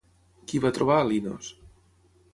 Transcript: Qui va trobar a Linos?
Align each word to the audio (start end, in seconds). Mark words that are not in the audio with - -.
Qui 0.51 0.61
va 0.63 0.71
trobar 0.79 0.97
a 1.01 1.05
Linos? 1.13 1.51